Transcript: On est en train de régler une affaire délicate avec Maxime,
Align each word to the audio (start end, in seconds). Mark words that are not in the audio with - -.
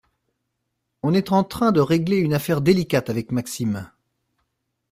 On 1.03 1.13
est 1.13 1.31
en 1.31 1.43
train 1.43 1.71
de 1.71 1.79
régler 1.79 2.15
une 2.17 2.33
affaire 2.33 2.61
délicate 2.61 3.11
avec 3.11 3.31
Maxime, 3.31 3.91